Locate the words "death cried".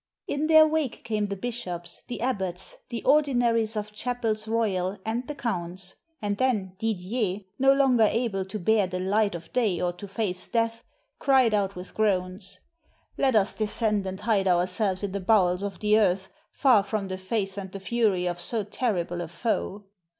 10.47-11.53